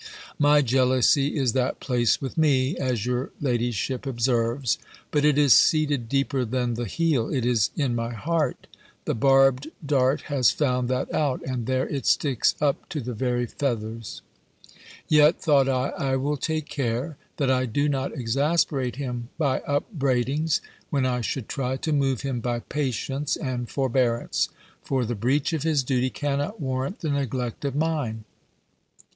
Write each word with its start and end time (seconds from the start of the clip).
My 0.39 0.63
jealousy 0.63 1.35
is 1.35 1.53
that 1.53 1.79
place 1.79 2.19
with 2.19 2.35
me, 2.35 2.75
as 2.77 3.05
your 3.05 3.29
ladyship 3.39 4.07
observes; 4.07 4.79
but 5.11 5.23
it 5.23 5.37
is 5.37 5.53
seated 5.53 6.09
deeper 6.09 6.43
than 6.43 6.73
the 6.73 6.85
heel: 6.87 7.31
it 7.31 7.45
is 7.45 7.69
in 7.75 7.93
my 7.93 8.11
heart. 8.11 8.65
The 9.05 9.13
barbed 9.13 9.69
dart 9.85 10.21
has 10.21 10.49
found 10.49 10.89
that 10.89 11.13
out, 11.13 11.43
and 11.45 11.67
there 11.67 11.87
it 11.87 12.07
sticks 12.07 12.55
up 12.59 12.89
to 12.89 12.99
the 12.99 13.13
very 13.13 13.45
feathers. 13.45 14.23
"Yet," 15.07 15.39
thought 15.39 15.69
I, 15.69 15.89
"I 15.89 16.15
will 16.15 16.35
take 16.35 16.65
care, 16.67 17.15
that 17.37 17.51
I 17.51 17.67
do 17.67 17.87
not 17.87 18.11
exasperate 18.17 18.95
him 18.95 19.29
by 19.37 19.59
upbraidings, 19.67 20.61
when 20.89 21.05
I 21.05 21.21
should 21.21 21.47
try 21.47 21.77
to 21.77 21.93
move 21.93 22.21
him 22.21 22.39
by 22.39 22.61
patience 22.61 23.35
and 23.35 23.69
forbearance. 23.69 24.49
For 24.81 25.05
the 25.05 25.13
breach 25.13 25.53
of 25.53 25.61
his 25.61 25.83
duty 25.83 26.09
cannot 26.09 26.59
warrant 26.59 27.01
the 27.01 27.11
neglect 27.11 27.63
of 27.65 27.75
mine. 27.75 28.23